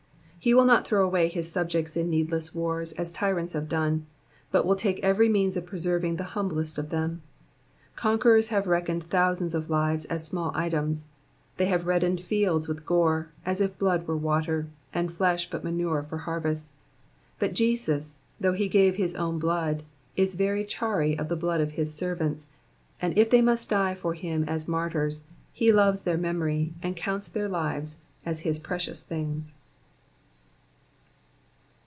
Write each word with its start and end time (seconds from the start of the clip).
''^ 0.41 0.43
He 0.43 0.55
will 0.55 0.65
not 0.65 0.87
throw 0.87 1.05
away 1.05 1.27
his 1.27 1.51
subjects 1.51 1.95
in 1.95 2.09
needless 2.09 2.55
wars 2.55 2.93
as 2.93 3.11
tyrants 3.11 3.53
have 3.53 3.69
done, 3.69 4.07
but 4.49 4.65
will 4.65 4.75
take 4.75 4.99
every 5.03 5.29
means 5.29 5.53
for 5.53 5.61
preserving 5.61 6.15
the 6.15 6.23
humblest 6.33 6.79
of 6.79 6.89
them. 6.89 7.21
Conquerors 7.95 8.47
have 8.49 8.65
reckoned 8.65 9.03
thousands 9.03 9.53
of 9.53 9.69
lives 9.69 10.07
fis 10.09 10.25
small 10.25 10.51
items; 10.55 11.09
they 11.57 11.67
have 11.67 11.85
reddened 11.85 12.21
fields 12.23 12.67
with 12.67 12.87
gore, 12.87 13.29
as 13.45 13.61
if 13.61 13.77
blood 13.77 14.07
were 14.07 14.17
water, 14.17 14.65
and 14.91 15.13
flesh 15.13 15.47
but 15.47 15.63
manure 15.63 16.01
for 16.01 16.17
harvests; 16.17 16.73
but 17.37 17.53
Jesus, 17.53 18.19
though 18.39 18.53
he 18.53 18.67
gave 18.67 18.95
his 18.95 19.13
own 19.13 19.37
blood, 19.37 19.83
is 20.15 20.33
very 20.33 20.65
chary 20.65 21.15
of 21.19 21.29
the 21.29 21.35
blood 21.35 21.61
of 21.61 21.73
his 21.73 21.93
servants, 21.93 22.47
and 22.99 23.15
if 23.15 23.29
they 23.29 23.43
must 23.43 23.69
die 23.69 23.93
for 23.93 24.15
him 24.15 24.43
as 24.47 24.67
martyrs, 24.67 25.25
he 25.53 25.71
loves 25.71 26.01
their 26.01 26.17
memory, 26.17 26.73
and 26.81 26.95
counts 26.95 27.29
their 27.29 27.47
lives 27.47 27.99
as 28.25 28.39
his 28.39 28.57
precious 28.57 29.03
things. 29.03 29.53